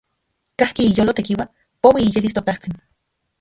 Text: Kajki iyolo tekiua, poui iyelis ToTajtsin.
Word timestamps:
Kajki 0.61 0.85
iyolo 0.93 1.13
tekiua, 1.19 1.45
poui 1.87 2.03
iyelis 2.07 2.35
ToTajtsin. 2.39 2.81